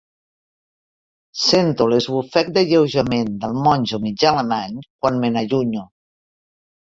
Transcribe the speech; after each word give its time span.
Sento 1.41 1.85
l'esbufec 1.91 2.49
d'alleujament 2.55 3.29
del 3.43 3.53
monjo 3.67 4.01
mig 4.07 4.25
alemany 4.31 4.79
quan 5.03 5.19
me 5.25 5.31
n'allunyo. 5.35 5.85